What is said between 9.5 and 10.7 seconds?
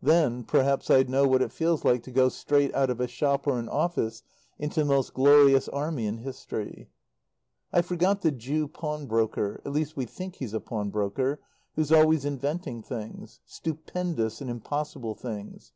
at least we think he's a